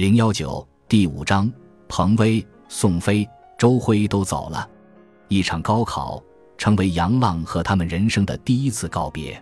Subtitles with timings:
[0.00, 1.52] 零幺九第五章，
[1.86, 4.66] 彭威、宋飞、周辉都走了，
[5.28, 6.24] 一场高考
[6.56, 9.38] 成为杨浪和他们人生的第一次告别。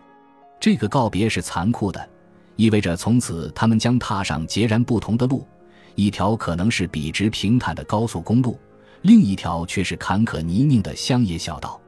[0.59, 2.11] 这个告别是残酷的，
[2.57, 5.47] 意味着从此他们将踏上截然不同的路，
[5.95, 8.59] 一条可能是笔直平坦的高速公路，
[9.03, 11.81] 另一条却是坎坷泥泞的乡野小道。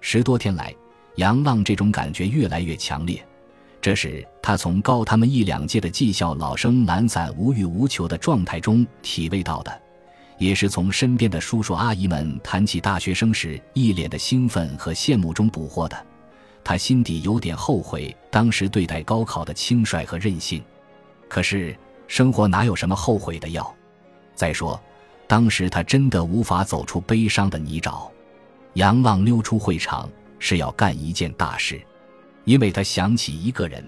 [0.00, 0.74] 十多天来，
[1.14, 3.24] 杨浪这种感觉越来越强烈。
[3.80, 9.80] 这是他从高他们一两届的技校老生懒散无欲无求的状态中体味到的，
[10.36, 16.06] 也是从身边的叔叔阿姨们谈起大学生时一脸的兴奋和羡慕中捕获的。
[16.64, 20.62] 他心底有点后悔当时对待高考的轻率和任性，
[21.28, 21.74] 可是
[22.08, 23.74] 生活哪有什么后悔的药？
[24.34, 24.78] 再说，
[25.26, 28.10] 当时他真的无法走出悲伤的泥沼。
[28.74, 31.80] 杨浪溜出会场是要干一件大事。
[32.48, 33.86] 因为他想起一个人，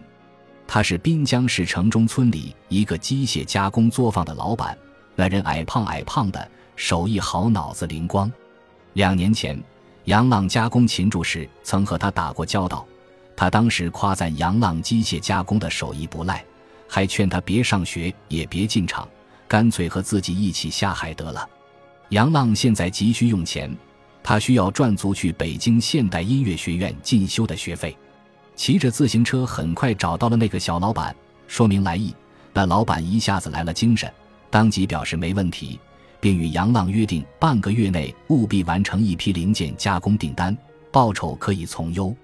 [0.66, 4.76] 他是滨江市城中村里一个机械加工作坊的老板。
[5.16, 6.46] 那人矮胖矮胖的，
[6.76, 8.30] 手艺好，脑子灵光。
[8.92, 9.58] 两年前，
[10.04, 12.86] 杨浪加工禽柱时曾和他打过交道。
[13.34, 16.44] 他当时夸赞杨浪机械加工的手艺不赖，
[16.86, 19.08] 还劝他别上学也别进厂，
[19.48, 21.48] 干脆和自己一起下海得了。
[22.10, 23.74] 杨浪现在急需用钱，
[24.22, 27.96] 他需要赚足去北京现代音乐学院进修的学费。
[28.60, 31.16] 骑着自行车，很快找到了那个小老板，
[31.46, 32.14] 说明来意。
[32.52, 34.12] 那老板一下子来了精神，
[34.50, 35.80] 当即表示没问题，
[36.20, 40.54] 并与杨浪约定半个月内务必完成一批零件加工订单，
[40.92, 42.14] 报酬可以从优。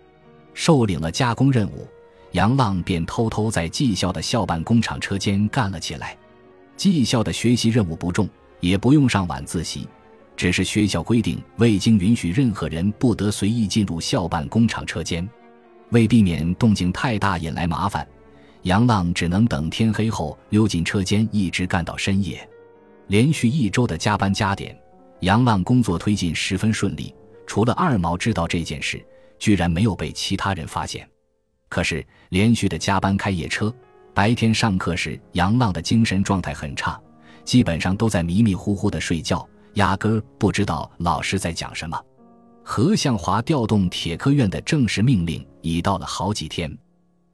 [0.52, 1.88] 受领了加工任务，
[2.32, 6.14] 杨浪便偷偷在技校的校办工厂车间干了起来。
[6.76, 8.28] 技校的学习任务不重，
[8.60, 9.88] 也不用上晚自习，
[10.36, 15.26] 只是学校规定，未经允许，任何人不得随意进入校办工厂车间。
[15.90, 18.06] 为避免动静太大引来麻烦，
[18.62, 22.48] 杨浪只能等天黑后溜进车间，一直干到深夜。
[23.08, 24.76] 连续一周的加班加点，
[25.20, 27.14] 杨浪工作推进十分顺利。
[27.46, 29.00] 除了二毛知道这件事，
[29.38, 31.08] 居然没有被其他人发现。
[31.68, 33.72] 可是连续的加班开夜车，
[34.12, 37.00] 白天上课时，杨浪的精神状态很差，
[37.44, 41.96] 基本上都在迷迷糊糊的睡觉，压根儿不知道老师在讲什么。
[42.68, 46.76] 何向华调动铁科院的正式命令已到了好几天，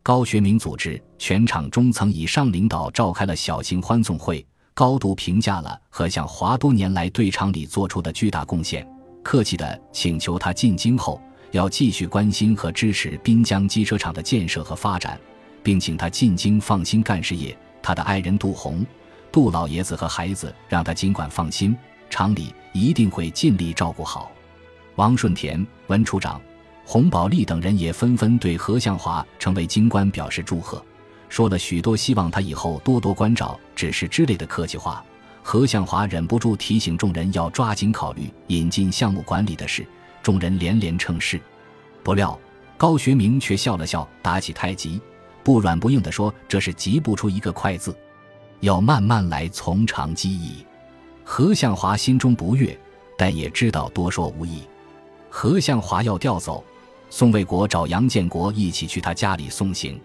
[0.02, 8.86] 高学明组织全厂中层以上领导召开了小型欢送会，高度评价了何向华多年来对厂里做出的巨大贡献，
[9.22, 11.18] 客气地请求他进京后
[11.50, 15.18] 要继续关心和支持滨江机车厂的建设和发展，
[15.62, 17.56] 并请他进京放心干事业。
[17.82, 18.84] 他的爱人杜红、
[19.32, 21.74] 杜老爷子和孩子让他尽管放心，
[22.10, 24.30] 厂里一定会尽力照顾好。
[24.96, 26.40] 王顺田、文处长、
[26.84, 30.84] 洪宝利等人也纷纷对何向华成为京官表示祝贺，
[31.28, 35.04] 说了许多希望他以后多多关照、指示之类的客气话。
[35.42, 39.84] 何向华忍不住提醒众人要抓紧考虑引进项目管理的事，
[40.22, 41.40] 众人连连称是。
[42.04, 42.38] 不料
[42.76, 45.00] 高学明却笑了笑，打起太极，
[45.42, 47.96] 不软不硬地说：“这是急不出一个快字，
[48.60, 50.64] 要慢慢来，从长计议。”
[51.24, 52.78] 何向华心中不悦，
[53.16, 54.62] 但也知道多说无益。
[55.34, 56.62] 何向华要调走，
[57.08, 59.98] 宋卫国找杨建国一起去他家里送行。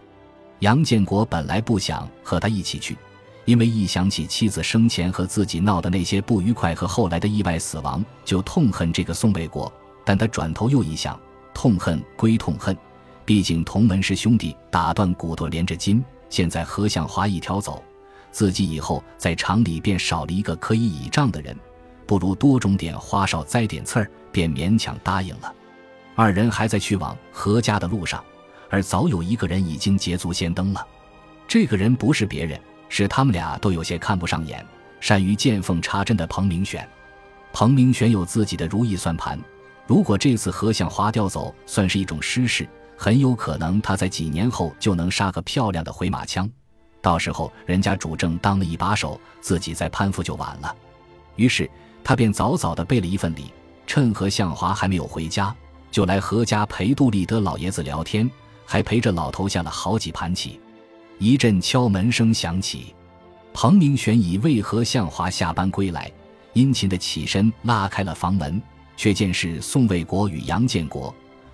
[0.59, 2.97] 杨建国本来不想和他一起去，
[3.43, 9.71] 因为一想起妻子生前和自己闹的那些不愉快和后来的意外死亡，就痛恨这个宋卫国。
[10.05, 11.19] 但他转头又一想，
[11.53, 12.75] 痛恨归痛恨，
[13.25, 16.01] 毕竟同门师兄弟，打断骨头连着筋。
[16.29, 17.83] 现在何向华一条走，
[18.31, 21.53] 自己以后在厂里便少了一个可以倚仗的人。
[22.07, 25.53] 不如多种点花哨，栽点刺儿，便勉强答应了。
[26.15, 28.23] 二人还在去往何家的路上，
[28.69, 30.87] 而早有一个人已经捷足先登了。
[31.47, 32.59] 这个人不是别人，
[32.89, 34.65] 是他们俩都有些看不上眼、
[34.99, 36.89] 善于见缝插针的彭明选。
[37.51, 39.39] 彭明选有自己的如意算盘，
[39.85, 46.49] 如果这次何向华调走算是一种失势，很有可能他在几年后就能杀个漂亮的回马枪。
[47.01, 50.75] 到时候人家主政当了一把手，自己再攀附就晚了。
[51.35, 51.69] 于是。
[52.03, 53.51] 他便早早的备了一份礼，
[53.85, 55.53] 趁何向华还没有回家，
[55.91, 58.29] 就来何家陪杜立德老爷子聊天，
[58.65, 60.59] 还陪着老头下了好几盘棋。
[61.19, 62.93] 一阵敲门声响起，
[63.53, 66.11] 彭明玄以为何向华下班归来，
[66.53, 68.61] 殷勤的起身拉开了房门，
[68.95, 71.13] 却见是宋卫国与杨建国。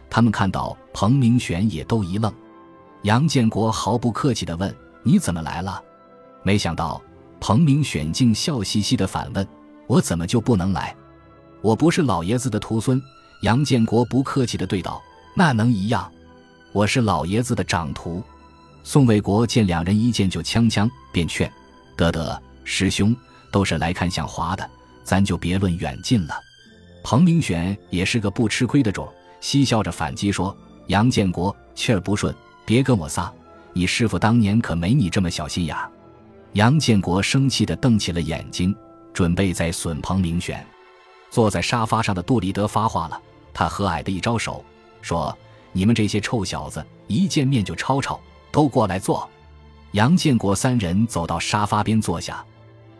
[0.10, 2.31] 他们看到彭明玄也都一愣。
[3.04, 4.74] 杨建国毫不客气地问
[5.04, 5.81] ：“你怎么来了？”
[6.44, 7.01] 没想到
[7.39, 9.48] 彭明玄竟笑嘻嘻地反问。
[9.94, 10.95] 我怎么就不能来？
[11.62, 13.00] 我不是老爷子的徒孙。
[13.42, 15.00] 杨建国不客气地对道
[15.38, 16.12] ：“那能一样？
[16.72, 18.24] 我是老爷子的长徒。”
[18.84, 21.51] 宋卫国见两人一见就呛呛，便劝
[21.95, 23.16] ：“得得，师兄
[23.51, 24.68] 都是来看向华的，
[25.04, 26.34] 咱就别论远近了。
[27.04, 29.07] 彭明选也是个不吃亏的种，
[29.42, 30.57] 嬉笑着反击说
[30.89, 32.34] ：“杨建国气儿不顺，
[32.66, 33.31] 别跟我撒。
[33.74, 35.78] 你师傅当年可没你这么小心眼。”
[36.54, 38.75] 杨建国生气地瞪起了眼睛，
[39.13, 40.65] 准备在笋棚明选。
[41.30, 43.21] 坐在沙发上的杜立德发话了，
[43.54, 44.63] 他和蔼的一招手，
[45.01, 45.36] 说
[45.71, 48.19] ：“你们这些臭小子，一见面就吵吵，
[48.51, 49.27] 都过来坐。”
[49.94, 52.44] 杨建国三人走到沙发边坐下，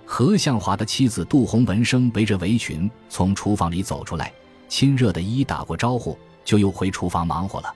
[0.06, 4.32] 何向华的妻子杜红闻声围着围裙从厨房里走出来，
[4.70, 7.74] 亲热的一一打过招呼，就又回厨房忙活了。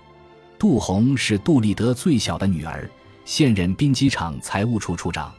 [0.59, 2.89] 杜红是杜立德最小的女儿，
[3.25, 5.31] 现任兵机厂财务处处长。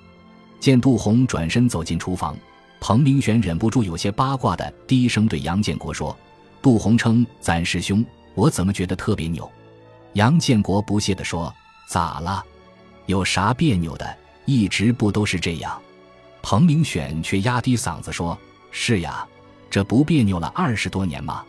[0.60, 2.36] 见杜红转身走进厨房。
[2.80, 6.16] 彭明玄忍不住有些八卦的低声对杨建国说
[6.62, 8.04] ：“杜洪称咱师兄，
[8.34, 9.50] 我怎么觉得特别扭？”
[10.14, 11.52] 杨建国不屑地说
[11.88, 12.42] ：“咋了？
[13.06, 14.16] 有啥别扭的？
[14.46, 15.80] 一直不都是这样？”
[16.40, 18.38] 彭明选却压低嗓子说
[18.70, 19.26] ：“是呀，
[19.68, 21.44] 这不别扭了二十多年吗？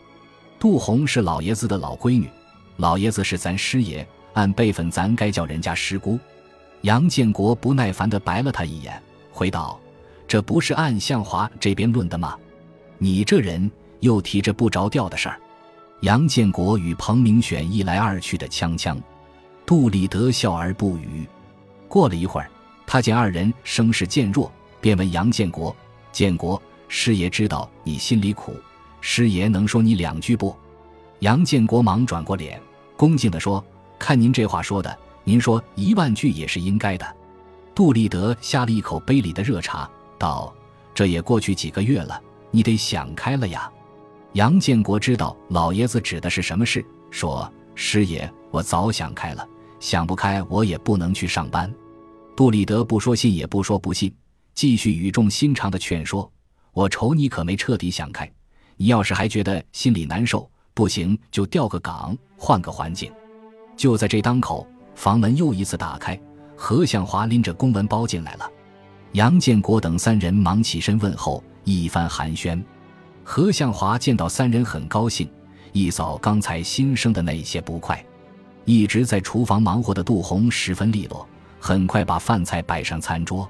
[0.58, 2.28] 杜红是老爷子的老闺女，
[2.76, 6.18] 老爷子是咱师爷，按辈分咱该叫人家师姑。”
[6.82, 9.78] 杨建国不耐烦地白了他一眼，回道。
[10.30, 12.38] 这不是按向华这边论的吗？
[12.98, 13.68] 你这人
[13.98, 15.40] 又提着不着调的事儿。
[16.02, 18.96] 杨建国与彭明选一来二去的呛呛，
[19.66, 21.28] 杜立德笑而不语。
[21.88, 22.48] 过了一会儿，
[22.86, 25.74] 他见二人声势渐弱，便问杨建国
[26.12, 28.54] ：“建国，师爷知道你心里苦，
[29.00, 30.56] 师爷能说你两句不？”
[31.18, 32.62] 杨建国忙转过脸，
[32.96, 33.64] 恭敬地说
[33.98, 37.16] ：“看您这话说的，您说一万句也是应该的。”
[37.74, 39.90] 杜立德下了一口杯里的热茶。
[40.20, 40.54] 道
[40.94, 43.72] ：“这也过去几个月了，你得想开了呀。”
[44.34, 49.48] 杨建国知道老爷子指的是什么事，说：“师爷，我早想开了，
[49.80, 51.72] 想不开我也不能去上班。”
[52.36, 54.14] 杜立德不说信也不说不信，
[54.54, 56.30] 继续语重心长的劝说
[56.72, 58.30] ：“我瞅你可没彻底想开，
[58.76, 63.10] 你要是还觉得心里难受，不行就调个岗，换个环境。”
[63.74, 66.20] 就在这当口，房门又一次打开，
[66.54, 68.50] 何向华拎着公文包进来了。
[69.12, 72.62] 杨建国等三人忙起身问候，一番寒暄。
[73.24, 75.28] 何向华见到三人很高兴，
[75.72, 78.04] 一扫刚才心生的那些不快。
[78.64, 81.28] 一直在厨房忙活的杜红十分利落，
[81.58, 83.48] 很快把饭菜摆上餐桌。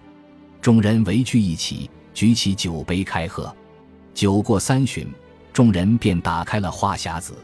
[0.62, 3.54] 众人围聚一起，举起酒杯开喝。
[4.14, 5.06] 酒过三巡，
[5.52, 7.34] 众人便打开了话匣子。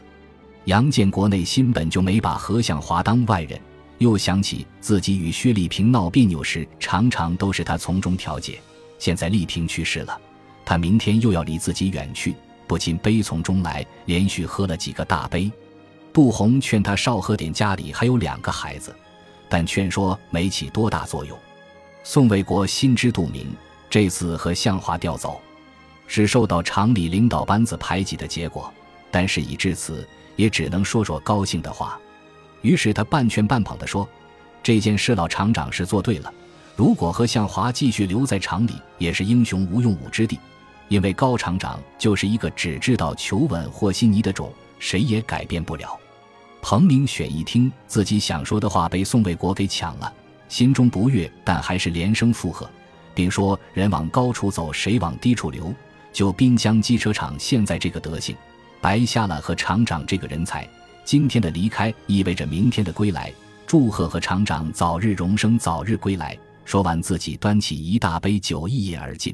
[0.65, 3.59] 杨建国内心本就没把何向华当外人。
[3.99, 8.59] 又想起自己与薛丽萍闹别扭时，常常都是他从中调解。
[8.99, 10.19] 现在丽萍去世了，
[10.65, 12.35] 他明天又要离自己远去，
[12.67, 15.51] 不禁悲从中来，连续喝了几个大杯。
[16.13, 18.95] 杜红劝他少喝点，家里还有两个孩子，
[19.49, 21.37] 但劝说没起多大作用。
[22.03, 23.47] 宋卫国心知肚明，
[23.89, 25.39] 这次和向华调走，
[26.07, 28.73] 是受到厂里领导班子排挤的结果，
[29.11, 31.99] 但事已至此，也只能说说高兴的话。
[32.61, 34.07] 于是他半劝半捧地说
[34.63, 36.33] ：“这件事老厂长是做对了。
[36.75, 40.39] 如果和向华继续留在厂里，也是英雄无用武之地。
[40.89, 45.97] 因为高厂长就是一个只知道求稳和稀泥的种，谁也改变不了。”
[46.61, 50.11] 彭明选一听自己想说的话被宋卫国给抢了，
[50.49, 52.69] 心中不悦，但还是连声附和，
[53.13, 55.73] 并说：“人往高处走，谁往低处流？
[56.11, 58.35] 就滨江机车厂现在这个德行，
[58.81, 60.67] 白瞎了和厂长这个人才。”
[61.07, 63.33] 今天的离开意味着明天的归来，
[63.65, 66.37] 祝贺和厂长早日荣升，早日归来。
[66.65, 69.33] 说完，自己端起一大杯酒一饮而尽。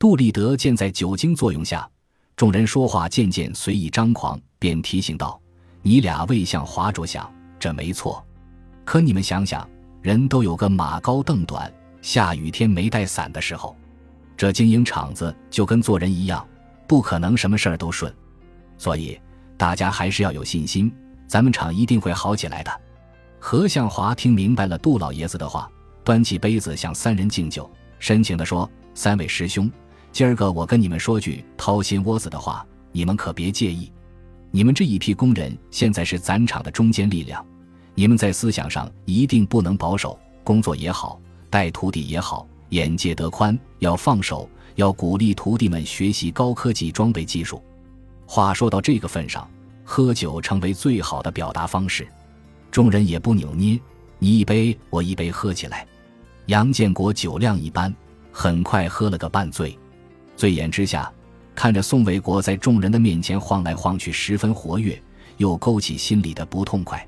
[0.00, 1.88] 杜立德见在酒精作用下，
[2.34, 5.40] 众人说话渐渐随意张狂，便提醒道
[5.80, 8.26] ：“你俩为向华着想，这没错。
[8.84, 9.64] 可你们想想，
[10.02, 11.72] 人都有个马高凳短，
[12.02, 13.76] 下雨天没带伞的时候。
[14.36, 16.44] 这经营厂子就跟做人一样，
[16.88, 18.12] 不可能什么事儿都顺，
[18.76, 19.16] 所以。”
[19.56, 20.92] 大家还是要有信心，
[21.26, 22.80] 咱们厂一定会好起来的。
[23.38, 25.70] 何向华听明白了杜老爷子的话，
[26.04, 29.70] 端起杯子向三人敬酒，深情地说：“三位师兄，
[30.12, 33.90] 今儿个我跟你们说句掏心窝子的话，你们可别介意。
[34.50, 37.44] 你们这一批工人现在是咱厂的中坚力量，
[37.94, 41.20] 你们在思想上一定不能保守，工作也好，
[41.50, 47.62] 带徒弟也好，眼界得宽，要放手，要鼓励徒弟们学习高科技装备技术。”
[48.26, 49.48] 话说到这个份上，
[49.84, 52.06] 喝酒成为最好的表达方式。
[52.70, 53.80] 众人也不扭捏，
[54.18, 55.86] 你一杯我一杯喝起来。
[56.46, 57.94] 杨建国酒量一般，
[58.30, 59.78] 很快喝了个半醉。
[60.36, 61.10] 醉眼之下，
[61.54, 65.00] 看着宋卫国在众人的面前晃来晃去，十分活跃，
[65.38, 67.06] 又勾起心里的不痛快。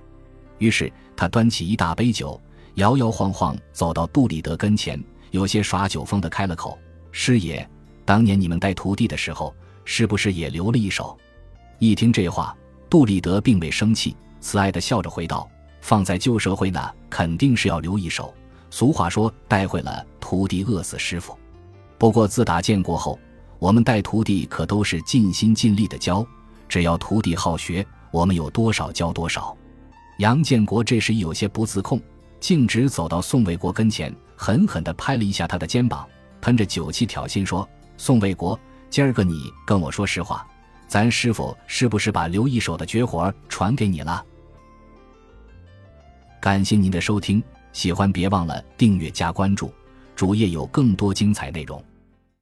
[0.59, 2.41] 于是他端起一大杯酒，
[2.75, 6.79] 摇摇晃晃走到杜立德跟前，有些耍酒疯的开了口
[7.13, 7.69] ：“师爷，
[8.05, 9.55] 当年你们带徒弟的时候，
[9.91, 11.19] 是不是也留了一手？”
[11.81, 12.55] 一听这话，
[12.91, 15.49] 杜立德并未生气，慈爱的笑着回道
[15.81, 16.79] ：“放在旧社会呢，
[17.09, 18.35] 肯定是要留一手。
[18.71, 21.39] 俗话说，带会了徒弟，饿死师傅。
[21.97, 23.19] 不过自打建国后，
[23.59, 26.27] 我们带徒弟可都是尽心尽力的教，
[26.69, 29.57] 只要徒弟好学，我们有多少教多少。”
[30.19, 31.99] 杨建国这时有些不自控，
[32.41, 36.07] 径直走到宋卫国跟前，狠狠地拍了一下他的肩膀，
[36.43, 37.67] 喷着酒气挑衅说
[37.97, 38.59] ：“宋卫国，
[38.91, 40.47] 今儿个你跟我说实话，
[40.87, 44.25] 咱师傅是不是把刘一手的绝活传给你了？”
[46.41, 47.43] 感谢您的收听，
[47.73, 49.73] 喜欢别忘了订阅加关注，
[50.15, 51.83] 主页有更多精彩内容。